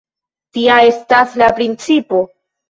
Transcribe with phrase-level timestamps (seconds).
[0.57, 2.25] Tia estas la principo.